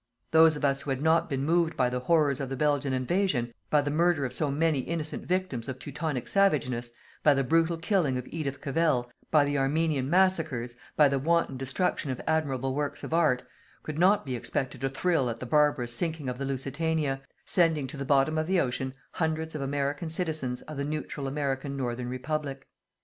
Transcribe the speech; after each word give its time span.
Those 0.31 0.55
of 0.55 0.65
us 0.65 0.81
who 0.81 0.89
had 0.89 1.03
not 1.03 1.29
been 1.29 1.43
moved 1.45 1.77
by 1.77 1.87
the 1.87 1.99
horrors 1.99 2.39
of 2.39 2.49
the 2.49 2.55
Belgian 2.57 2.91
invasion, 2.91 3.53
by 3.69 3.81
the 3.81 3.91
murder 3.91 4.25
of 4.25 4.33
so 4.33 4.49
many 4.49 4.79
innocent 4.79 5.27
victims 5.27 5.67
of 5.67 5.77
teutonic 5.77 6.27
savageness, 6.27 6.89
by 7.21 7.35
the 7.35 7.43
brutal 7.43 7.77
killing 7.77 8.17
of 8.17 8.25
Edith 8.31 8.61
Cavell, 8.61 9.11
by 9.29 9.45
the 9.45 9.59
Armenian 9.59 10.09
massacres, 10.09 10.75
by 10.95 11.07
the 11.07 11.19
wanton 11.19 11.55
destruction 11.55 12.09
of 12.09 12.19
admirable 12.25 12.73
works 12.73 13.03
of 13.03 13.13
Art, 13.13 13.43
could 13.83 13.99
not 13.99 14.25
be 14.25 14.35
expected 14.35 14.81
to 14.81 14.89
thrill 14.89 15.29
at 15.29 15.39
the 15.39 15.45
barbarous 15.45 15.93
sinking 15.93 16.29
of 16.29 16.39
the 16.39 16.45
Lusitania, 16.45 17.21
sending 17.45 17.85
to 17.85 17.95
the 17.97 18.03
bottom 18.03 18.39
of 18.39 18.47
the 18.47 18.59
ocean 18.59 18.95
hundreds 19.11 19.53
of 19.53 19.61
American 19.61 20.09
citizens 20.09 20.63
of 20.63 20.77
the 20.77 20.83
neutral 20.83 21.27
American 21.27 21.77
Northern 21.77 22.09
Republic. 22.09 22.65